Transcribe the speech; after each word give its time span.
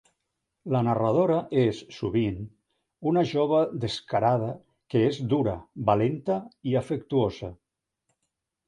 La 0.75 0.79
narradora 0.85 1.35
és, 1.63 1.81
sovint, 1.97 2.39
una 3.11 3.25
jove 3.33 3.61
descarada 3.85 4.51
que 4.95 5.07
és 5.13 5.21
dura, 5.37 5.55
valenta 5.93 6.41
i 6.73 6.77
afectuosa. 6.85 7.55